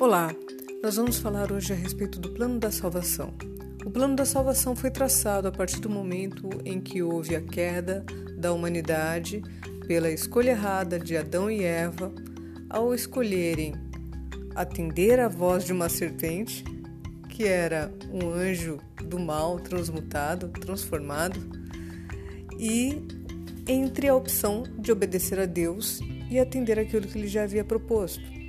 [0.00, 0.34] Olá,
[0.82, 3.34] nós vamos falar hoje a respeito do plano da salvação.
[3.84, 8.02] O plano da salvação foi traçado a partir do momento em que houve a queda
[8.38, 9.42] da humanidade
[9.86, 12.10] pela escolha errada de Adão e Eva
[12.70, 13.74] ao escolherem
[14.54, 16.64] atender à voz de uma serpente,
[17.28, 21.38] que era um anjo do mal transmutado, transformado,
[22.58, 23.06] e
[23.68, 28.39] entre a opção de obedecer a Deus e atender aquilo que ele já havia proposto.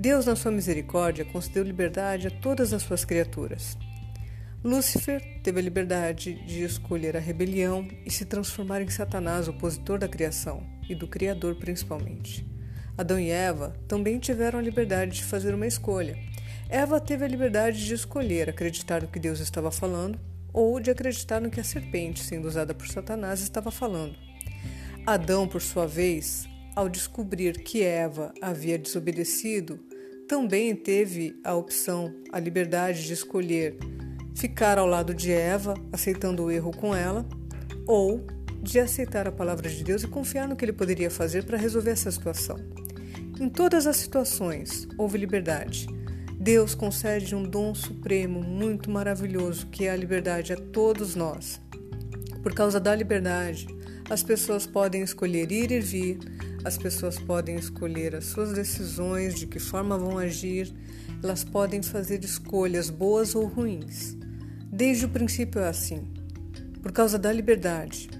[0.00, 3.76] Deus, na sua misericórdia, concedeu liberdade a todas as suas criaturas.
[4.64, 10.08] Lúcifer teve a liberdade de escolher a rebelião e se transformar em Satanás, opositor da
[10.08, 12.46] criação e do Criador principalmente.
[12.96, 16.16] Adão e Eva também tiveram a liberdade de fazer uma escolha.
[16.70, 20.18] Eva teve a liberdade de escolher acreditar no que Deus estava falando
[20.50, 24.16] ou de acreditar no que a serpente, sendo usada por Satanás, estava falando.
[25.06, 29.80] Adão, por sua vez, ao descobrir que Eva havia desobedecido,
[30.28, 33.76] também teve a opção, a liberdade de escolher
[34.34, 37.26] ficar ao lado de Eva, aceitando o erro com ela,
[37.86, 38.24] ou
[38.62, 41.90] de aceitar a palavra de Deus e confiar no que ele poderia fazer para resolver
[41.90, 42.56] essa situação.
[43.40, 45.86] Em todas as situações houve liberdade.
[46.38, 51.60] Deus concede um dom supremo muito maravilhoso, que é a liberdade a todos nós.
[52.42, 53.66] Por causa da liberdade,
[54.08, 56.18] as pessoas podem escolher ir e vir,
[56.64, 60.72] as pessoas podem escolher as suas decisões, de que forma vão agir,
[61.22, 64.16] elas podem fazer escolhas boas ou ruins.
[64.70, 66.06] Desde o princípio é assim,
[66.82, 68.10] por causa da liberdade.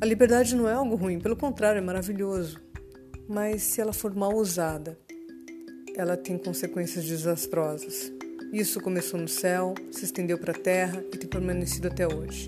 [0.00, 2.60] A liberdade não é algo ruim, pelo contrário, é maravilhoso.
[3.28, 4.98] Mas se ela for mal usada,
[5.96, 8.12] ela tem consequências desastrosas.
[8.52, 12.46] Isso começou no céu, se estendeu para a terra e tem permanecido até hoje.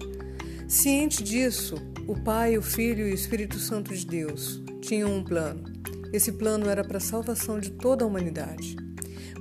[0.69, 5.65] Ciente disso, o Pai, o Filho e o Espírito Santo de Deus tinham um plano.
[6.13, 8.77] Esse plano era para a salvação de toda a humanidade.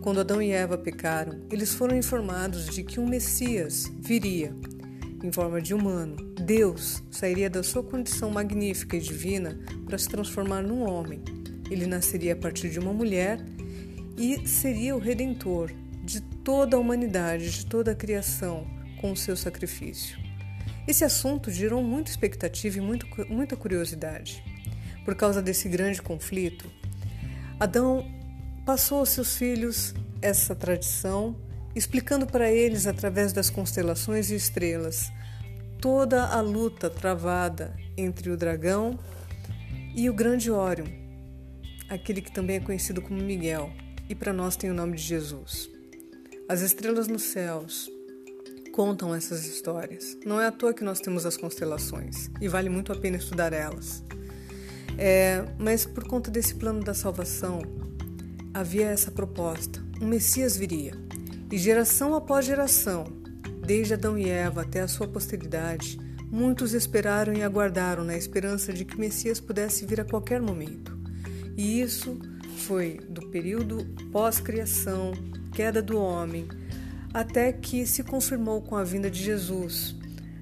[0.01, 4.55] Quando Adão e Eva pecaram, eles foram informados de que um Messias viria
[5.21, 6.15] em forma de humano.
[6.33, 11.21] Deus sairia da sua condição magnífica e divina para se transformar num homem.
[11.69, 13.45] Ele nasceria a partir de uma mulher
[14.17, 15.73] e seria o redentor
[16.05, 18.65] de toda a humanidade, de toda a criação,
[19.01, 20.26] com o seu sacrifício.
[20.87, 24.41] Esse assunto gerou muita expectativa e muito, muita curiosidade.
[25.03, 26.71] Por causa desse grande conflito,
[27.59, 28.09] Adão
[28.65, 31.35] passou aos seus filhos essa tradição,
[31.75, 35.11] explicando para eles, através das constelações e estrelas,
[35.81, 38.97] toda a luta travada entre o dragão
[39.93, 40.87] e o grande Órion,
[41.89, 43.71] aquele que também é conhecido como Miguel,
[44.09, 45.69] e para nós tem o nome de Jesus.
[46.47, 47.89] As estrelas nos céus,
[48.77, 50.15] contam essas histórias.
[50.23, 53.51] Não é à toa que nós temos as constelações e vale muito a pena estudar
[53.51, 54.03] elas.
[54.99, 57.63] É, mas por conta desse plano da salvação,
[58.53, 60.93] havia essa proposta: um Messias viria.
[61.51, 63.05] E geração após geração,
[63.65, 65.97] desde Adão e Eva até a sua posteridade,
[66.29, 70.95] muitos esperaram e aguardaram na esperança de que Messias pudesse vir a qualquer momento.
[71.57, 72.19] E isso
[72.67, 75.13] foi do período pós-criação,
[75.51, 76.47] queda do homem,
[77.13, 79.95] até que se confirmou com a vinda de Jesus,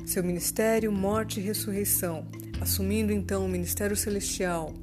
[0.06, 2.28] seu ministério, morte e ressurreição,
[2.62, 4.74] assumindo então o ministério celestial,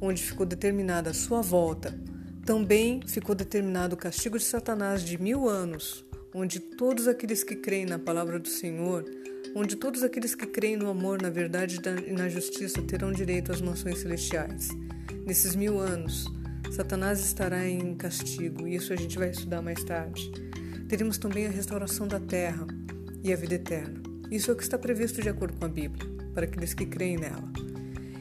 [0.00, 1.98] onde ficou determinada a sua volta.
[2.44, 6.04] Também ficou determinado o castigo de Satanás de mil anos,
[6.34, 9.04] onde todos aqueles que creem na palavra do Senhor,
[9.54, 13.60] onde todos aqueles que creem no amor, na verdade e na justiça terão direito às
[13.60, 14.68] mansões celestiais.
[15.26, 16.26] Nesses mil anos,
[16.70, 20.49] Satanás estará em castigo, e isso a gente vai estudar mais tarde
[20.90, 22.66] teremos também a restauração da terra
[23.22, 24.02] e a vida eterna.
[24.28, 27.16] Isso é o que está previsto de acordo com a Bíblia, para aqueles que creem
[27.16, 27.48] nela.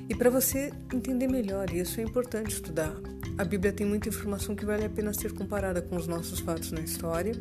[0.08, 2.96] E para você entender melhor, isso é importante estudar.
[3.40, 6.72] A Bíblia tem muita informação que vale a pena ser comparada com os nossos fatos
[6.72, 7.34] na história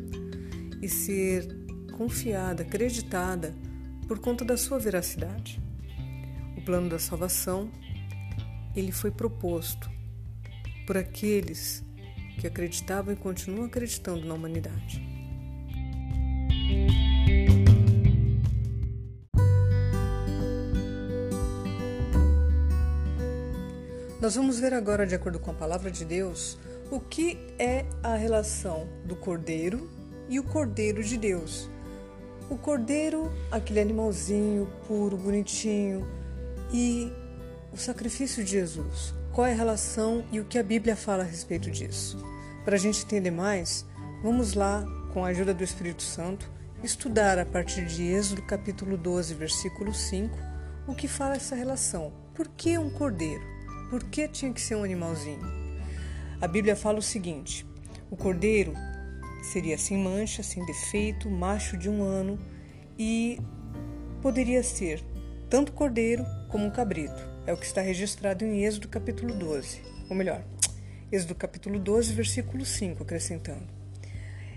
[0.81, 1.47] e ser
[1.95, 3.53] confiada, acreditada
[4.07, 5.61] por conta da sua veracidade.
[6.57, 7.69] O plano da salvação,
[8.75, 9.91] ele foi proposto
[10.87, 11.85] por aqueles
[12.39, 15.08] que acreditavam e continuam acreditando na humanidade.
[24.21, 26.57] Nós vamos ver agora, de acordo com a palavra de Deus,
[26.91, 29.89] o que é a relação do cordeiro
[30.27, 31.69] e o cordeiro de Deus.
[32.49, 36.05] O cordeiro, aquele animalzinho puro, bonitinho,
[36.73, 37.13] e
[37.71, 39.13] o sacrifício de Jesus.
[39.31, 42.21] Qual é a relação e o que a Bíblia fala a respeito disso?
[42.65, 43.85] Para a gente entender mais,
[44.21, 44.83] vamos lá,
[45.13, 46.51] com a ajuda do Espírito Santo,
[46.83, 50.37] estudar a partir de Êxodo capítulo 12, versículo 5,
[50.87, 52.11] o que fala essa relação.
[52.35, 53.58] Por que um cordeiro?
[53.89, 55.41] Por que tinha que ser um animalzinho?
[56.39, 57.65] A Bíblia fala o seguinte:
[58.11, 58.73] O cordeiro
[59.41, 62.37] seria sem mancha, sem defeito, macho de um ano
[62.97, 63.39] e
[64.21, 65.03] poderia ser
[65.49, 67.27] tanto cordeiro como um cabrito.
[67.47, 69.81] É o que está registrado em Êxodo capítulo 12.
[70.07, 70.43] Ou melhor,
[71.11, 73.67] Êxodo capítulo 12, versículo 5, acrescentando.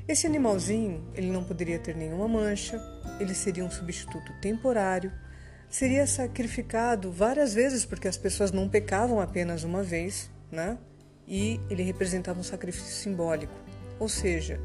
[0.07, 2.79] Esse animalzinho, ele não poderia ter nenhuma mancha,
[3.19, 5.11] ele seria um substituto temporário,
[5.73, 10.77] seria sacrificado várias vezes porque as pessoas não pecavam apenas uma vez, né?
[11.27, 13.55] E ele representava um sacrifício simbólico.
[13.99, 14.61] Ou seja,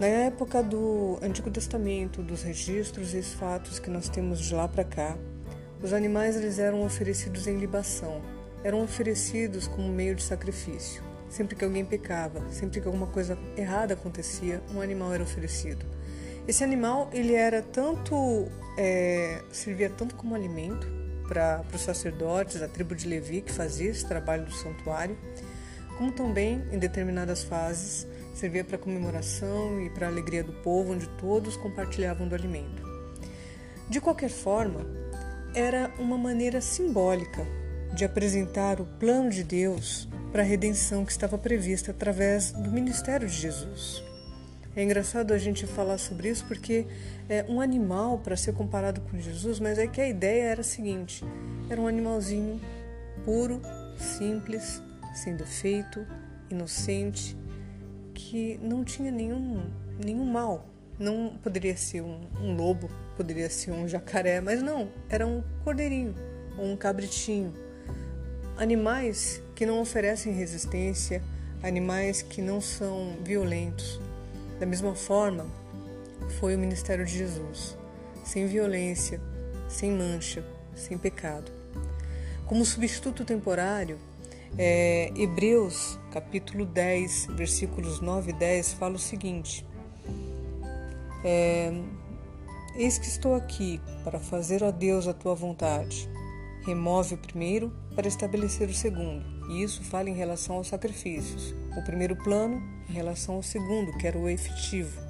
[0.00, 4.82] na época do Antigo Testamento, dos registros e fatos que nós temos de lá para
[4.82, 5.18] cá,
[5.82, 8.22] os animais eles eram oferecidos em libação,
[8.64, 11.02] eram oferecidos como meio de sacrifício.
[11.28, 15.84] Sempre que alguém pecava, sempre que alguma coisa errada acontecia, um animal era oferecido.
[16.48, 18.48] Esse animal ele era tanto
[18.78, 20.90] é, servia tanto como alimento
[21.28, 25.14] para os sacerdotes, a tribo de Levi que fazia esse trabalho do santuário,
[25.98, 31.54] como também em determinadas fases servia para comemoração e para alegria do povo, onde todos
[31.56, 32.82] compartilhavam do alimento.
[33.90, 34.86] De qualquer forma,
[35.54, 37.44] era uma maneira simbólica
[37.94, 43.28] de apresentar o plano de Deus para a redenção que estava prevista através do ministério
[43.28, 44.07] de Jesus.
[44.78, 46.86] É engraçado a gente falar sobre isso porque
[47.28, 50.64] é um animal para ser comparado com Jesus, mas é que a ideia era a
[50.64, 51.24] seguinte:
[51.68, 52.60] era um animalzinho
[53.24, 53.60] puro,
[53.96, 54.80] simples,
[55.16, 56.06] sem defeito,
[56.48, 57.36] inocente,
[58.14, 60.64] que não tinha nenhum, nenhum mal.
[60.96, 66.14] Não poderia ser um, um lobo, poderia ser um jacaré, mas não, era um cordeirinho
[66.56, 67.52] ou um cabritinho.
[68.56, 71.20] Animais que não oferecem resistência,
[71.64, 74.00] animais que não são violentos.
[74.58, 75.46] Da mesma forma,
[76.40, 77.76] foi o ministério de Jesus,
[78.24, 79.20] sem violência,
[79.68, 80.44] sem mancha,
[80.74, 81.50] sem pecado.
[82.46, 83.98] Como substituto temporário,
[84.56, 89.64] é, Hebreus capítulo 10, versículos 9 e 10 fala o seguinte:
[91.24, 91.72] é,
[92.74, 96.08] Eis que estou aqui para fazer, a Deus, a tua vontade.
[96.64, 99.37] Remove o primeiro para estabelecer o segundo.
[99.48, 101.54] E isso fala em relação aos sacrifícios.
[101.76, 105.00] O primeiro plano em relação ao segundo, que era o efetivo.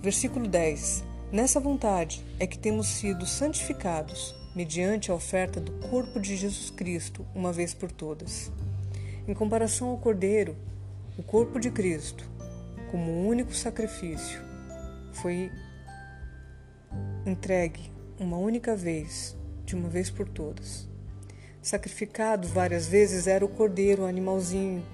[0.00, 1.04] Versículo 10.
[1.30, 7.26] Nessa vontade é que temos sido santificados mediante a oferta do corpo de Jesus Cristo,
[7.34, 8.52] uma vez por todas.
[9.26, 10.56] Em comparação ao Cordeiro,
[11.18, 12.28] o corpo de Cristo,
[12.90, 14.40] como único sacrifício,
[15.12, 15.50] foi
[17.26, 20.88] entregue uma única vez, de uma vez por todas.
[21.64, 24.84] Sacrificado várias vezes era o cordeiro, o animalzinho,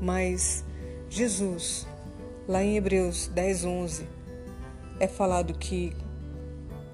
[0.00, 0.64] mas
[1.10, 1.88] Jesus,
[2.46, 4.06] lá em Hebreus 10, 11,
[5.00, 5.92] é falado que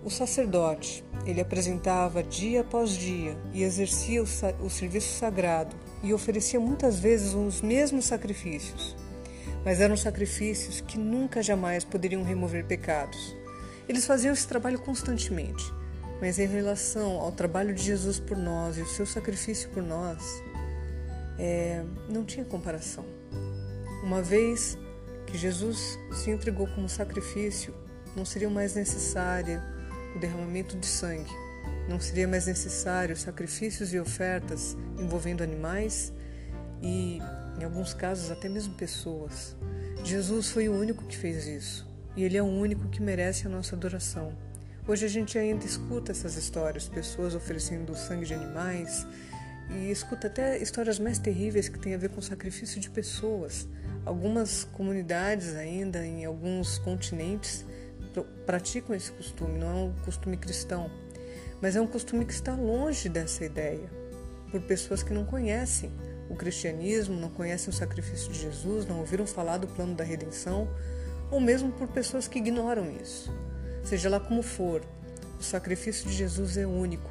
[0.02, 4.26] o sacerdote, ele apresentava dia após dia e exercia o,
[4.64, 8.96] o serviço sagrado e oferecia muitas vezes os mesmos sacrifícios,
[9.62, 13.36] mas eram sacrifícios que nunca jamais poderiam remover pecados.
[13.86, 15.78] Eles faziam esse trabalho constantemente,
[16.20, 20.42] mas em relação ao trabalho de Jesus por nós e o seu sacrifício por nós,
[21.38, 23.04] é, não tinha comparação.
[24.04, 24.76] Uma vez
[25.26, 27.74] que Jesus se entregou como sacrifício,
[28.14, 29.62] não seria mais necessária
[30.14, 31.32] o derramamento de sangue.
[31.88, 36.12] Não seria mais necessário sacrifícios e ofertas envolvendo animais
[36.82, 37.18] e,
[37.58, 39.56] em alguns casos, até mesmo pessoas.
[40.04, 41.86] Jesus foi o único que fez isso
[42.16, 44.36] e ele é o único que merece a nossa adoração.
[44.88, 49.06] Hoje a gente ainda escuta essas histórias, pessoas oferecendo sangue de animais
[49.70, 53.68] e escuta até histórias mais terríveis que têm a ver com sacrifício de pessoas.
[54.04, 57.64] Algumas comunidades ainda em alguns continentes
[58.46, 60.90] praticam esse costume, não é um costume cristão,
[61.60, 63.88] mas é um costume que está longe dessa ideia,
[64.50, 65.92] por pessoas que não conhecem
[66.28, 70.68] o cristianismo, não conhecem o sacrifício de Jesus, não ouviram falar do plano da redenção,
[71.30, 73.32] ou mesmo por pessoas que ignoram isso.
[73.84, 74.82] Seja lá como for,
[75.38, 77.10] o sacrifício de Jesus é único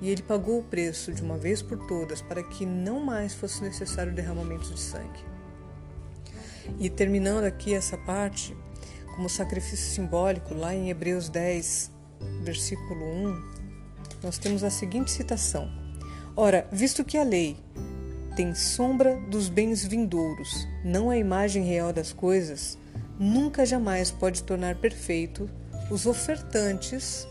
[0.00, 3.62] e ele pagou o preço de uma vez por todas para que não mais fosse
[3.62, 5.20] necessário derramamento de sangue.
[6.78, 8.56] E terminando aqui essa parte,
[9.14, 11.90] como sacrifício simbólico, lá em Hebreus 10,
[12.42, 13.60] versículo 1,
[14.22, 15.70] nós temos a seguinte citação:
[16.36, 17.56] Ora, visto que a lei
[18.36, 22.78] tem sombra dos bens vindouros, não a imagem real das coisas,
[23.18, 25.50] nunca jamais pode tornar perfeito
[25.90, 27.26] os ofertantes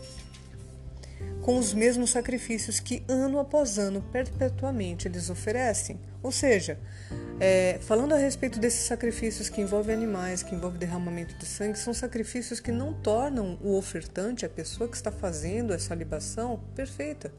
[1.42, 5.98] com os mesmos sacrifícios que ano após ano perpetuamente eles oferecem.
[6.22, 6.78] Ou seja,
[7.40, 11.94] é, falando a respeito desses sacrifícios que envolvem animais, que envolvem derramamento de sangue, são
[11.94, 17.32] sacrifícios que não tornam o ofertante, a pessoa que está fazendo essa libação, perfeita,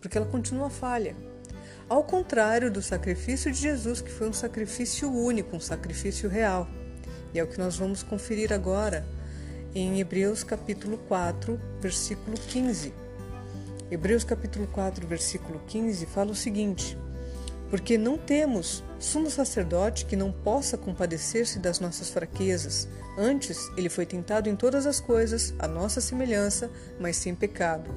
[0.00, 1.16] porque ela continua falha.
[1.88, 6.68] ao contrário do sacrifício de Jesus, que foi um sacrifício único, um sacrifício real.
[7.34, 9.04] E é o que nós vamos conferir agora
[9.74, 12.92] em Hebreus capítulo 4, versículo 15.
[13.90, 16.96] Hebreus capítulo 4, versículo 15 fala o seguinte:
[17.70, 22.86] Porque não temos sumo sacerdote que não possa compadecer-se das nossas fraquezas,
[23.16, 27.90] antes ele foi tentado em todas as coisas, a nossa semelhança, mas sem pecado.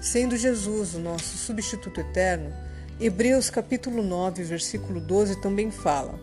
[0.00, 2.52] Sendo Jesus o nosso substituto eterno,
[2.98, 6.18] Hebreus capítulo 9, versículo 12 também fala: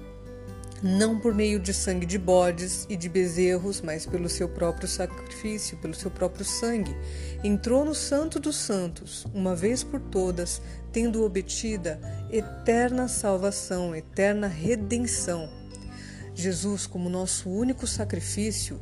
[0.81, 5.77] não por meio de sangue de bodes e de bezerros, mas pelo seu próprio sacrifício,
[5.77, 6.95] pelo seu próprio sangue.
[7.43, 10.61] Entrou no Santo dos Santos, uma vez por todas,
[10.91, 11.99] tendo obtida
[12.31, 15.49] eterna salvação, eterna redenção.
[16.33, 18.81] Jesus, como nosso único sacrifício,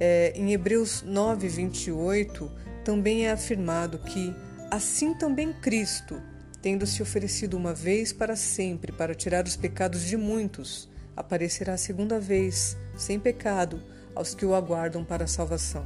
[0.00, 2.50] é, em Hebreus 9, 28,
[2.84, 4.34] também é afirmado que,
[4.70, 6.22] assim também Cristo,
[6.62, 11.78] tendo se oferecido uma vez para sempre para tirar os pecados de muitos, aparecerá a
[11.78, 13.80] segunda vez, sem pecado,
[14.14, 15.84] aos que o aguardam para a salvação.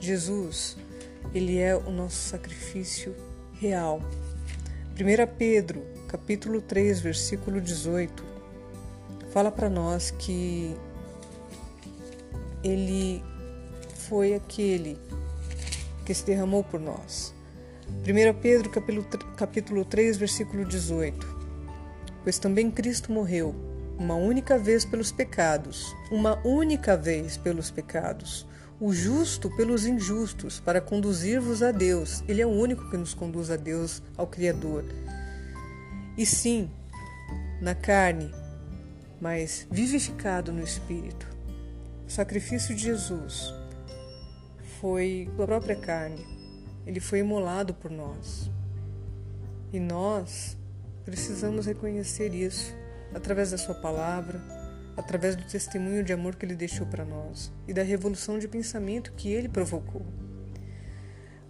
[0.00, 0.76] Jesus,
[1.34, 3.14] ele é o nosso sacrifício
[3.60, 4.00] real.
[4.94, 8.24] 1 Pedro, capítulo 3, versículo 18,
[9.30, 10.74] fala para nós que
[12.64, 13.22] ele
[14.08, 14.98] foi aquele
[16.04, 17.34] que se derramou por nós.
[17.88, 21.38] 1 Pedro, capítulo, capítulo 3, versículo 18.
[22.22, 23.54] Pois também Cristo morreu
[23.98, 28.46] uma única vez pelos pecados, uma única vez pelos pecados,
[28.80, 32.22] o justo pelos injustos, para conduzir-vos a Deus.
[32.28, 34.84] Ele é o único que nos conduz a Deus, ao Criador.
[36.16, 36.70] E sim,
[37.60, 38.32] na carne,
[39.20, 41.26] mas vivificado no Espírito.
[42.06, 43.52] O sacrifício de Jesus
[44.80, 46.24] foi a própria carne,
[46.86, 48.48] ele foi imolado por nós.
[49.72, 50.56] E nós
[51.04, 52.72] precisamos reconhecer isso
[53.14, 54.40] através da Sua palavra,
[54.96, 59.12] através do testemunho de amor que Ele deixou para nós e da revolução de pensamento
[59.12, 60.04] que Ele provocou.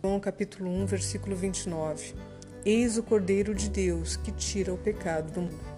[0.03, 2.15] João capítulo 1, versículo 29.
[2.65, 5.69] Eis o Cordeiro de Deus que tira o pecado do mundo.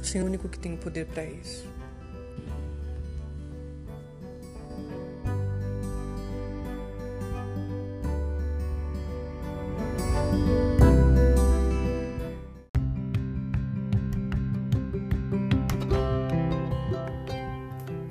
[0.00, 1.75] O Senhor é único que tem o poder para isso.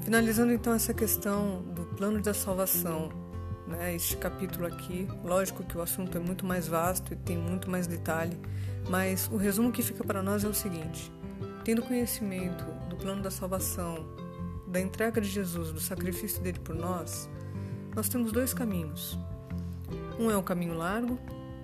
[0.05, 3.09] Finalizando então essa questão do plano da salvação,
[3.67, 7.71] né, este capítulo aqui, lógico que o assunto é muito mais vasto e tem muito
[7.71, 8.39] mais detalhe,
[8.87, 11.11] mas o resumo que fica para nós é o seguinte:
[11.63, 14.05] tendo conhecimento do plano da salvação,
[14.67, 17.27] da entrega de Jesus, do sacrifício dele por nós,
[17.95, 19.17] nós temos dois caminhos.
[20.19, 21.17] Um é o caminho largo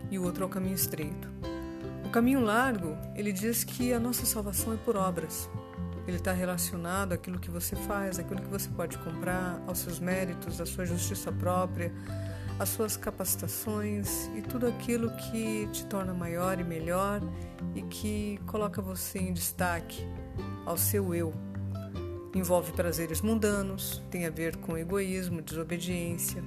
[0.09, 1.29] e o outro é o caminho estreito.
[2.03, 5.47] O caminho largo, ele diz que a nossa salvação é por obras,
[6.11, 10.59] ele está relacionado àquilo que você faz, àquilo que você pode comprar, aos seus méritos,
[10.59, 11.91] à sua justiça própria,
[12.59, 17.21] às suas capacitações e tudo aquilo que te torna maior e melhor
[17.73, 20.05] e que coloca você em destaque
[20.65, 21.33] ao seu eu.
[22.35, 26.43] Envolve prazeres mundanos, tem a ver com egoísmo, desobediência,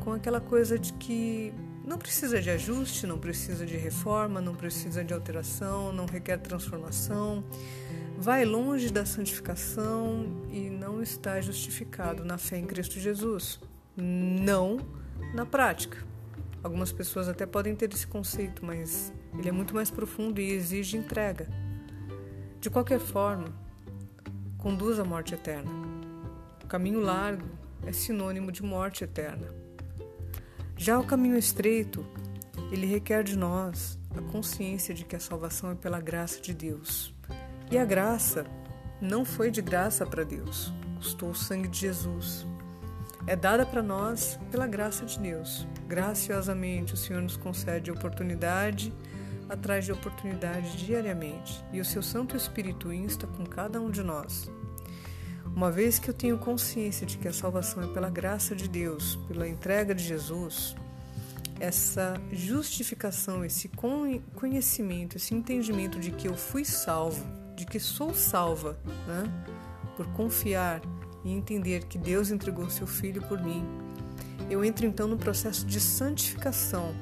[0.00, 1.52] com aquela coisa de que
[1.84, 7.44] não precisa de ajuste, não precisa de reforma, não precisa de alteração, não requer transformação
[8.22, 13.58] vai longe da santificação e não está justificado na fé em Cristo Jesus.
[13.96, 14.78] Não
[15.34, 15.98] na prática.
[16.62, 20.96] Algumas pessoas até podem ter esse conceito, mas ele é muito mais profundo e exige
[20.96, 21.48] entrega.
[22.60, 23.48] De qualquer forma,
[24.56, 25.72] conduz à morte eterna.
[26.62, 27.48] O caminho largo
[27.84, 29.52] é sinônimo de morte eterna.
[30.76, 32.06] Já o caminho estreito,
[32.70, 37.12] ele requer de nós a consciência de que a salvação é pela graça de Deus.
[37.72, 38.44] E a graça
[39.00, 42.46] não foi de graça para Deus, custou o sangue de Jesus.
[43.26, 45.66] É dada para nós pela graça de Deus.
[45.88, 48.92] Graciosamente, o Senhor nos concede oportunidade
[49.48, 54.50] atrás de oportunidade diariamente, e o seu Santo Espírito insta com cada um de nós.
[55.46, 59.16] Uma vez que eu tenho consciência de que a salvação é pela graça de Deus,
[59.26, 60.76] pela entrega de Jesus,
[61.58, 63.70] essa justificação, esse
[64.34, 68.76] conhecimento, esse entendimento de que eu fui salvo, de que sou salva,
[69.06, 69.22] né?
[69.96, 70.82] por confiar
[71.24, 73.64] e entender que Deus entregou seu filho por mim,
[74.50, 76.92] eu entro então no processo de santificação,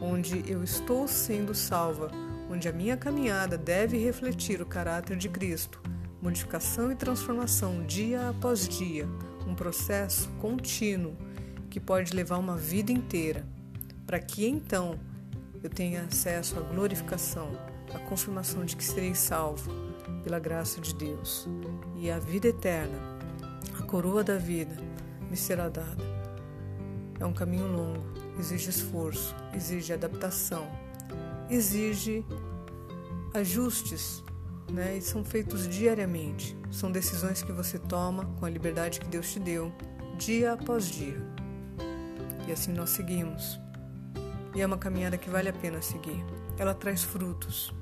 [0.00, 2.10] onde eu estou sendo salva,
[2.50, 5.82] onde a minha caminhada deve refletir o caráter de Cristo,
[6.22, 9.06] modificação e transformação dia após dia,
[9.46, 11.14] um processo contínuo
[11.68, 13.46] que pode levar uma vida inteira,
[14.06, 14.98] para que então
[15.62, 17.52] eu tenha acesso à glorificação,
[17.94, 19.89] à confirmação de que serei salvo
[20.20, 21.48] pela graça de Deus
[21.96, 22.98] e a vida eterna,
[23.78, 24.76] a coroa da vida,
[25.30, 26.04] me será dada.
[27.18, 28.02] É um caminho longo,
[28.38, 30.66] exige esforço, exige adaptação,
[31.48, 32.24] exige
[33.34, 34.24] ajustes,
[34.70, 34.96] né?
[34.96, 36.56] E são feitos diariamente.
[36.70, 39.72] São decisões que você toma com a liberdade que Deus te deu,
[40.16, 41.20] dia após dia.
[42.48, 43.60] E assim nós seguimos.
[44.54, 46.24] E é uma caminhada que vale a pena seguir.
[46.58, 47.72] Ela traz frutos.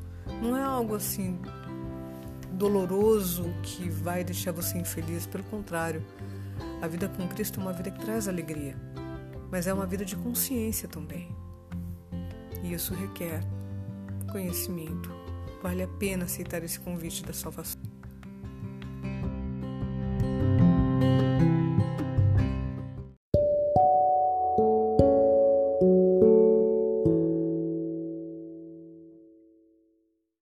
[0.43, 1.41] Não é algo assim
[2.59, 6.05] doloroso que vai deixar você infeliz, pelo contrário.
[6.83, 8.77] A vida com Cristo é uma vida que traz alegria,
[9.51, 11.35] mas é uma vida de consciência também.
[12.63, 13.41] E isso requer
[14.33, 15.09] conhecimento.
[15.63, 17.78] Vale a pena aceitar esse convite da salvação.